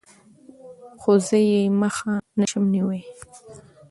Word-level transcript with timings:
خو 1.01 1.11
زه 1.27 1.37
يې 1.49 1.61
مخه 1.79 2.11
نشم 2.39 2.63
نيوى. 2.73 3.01